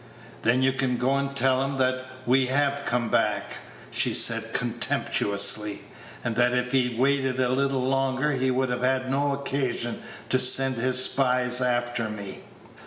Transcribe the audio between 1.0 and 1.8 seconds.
and tell him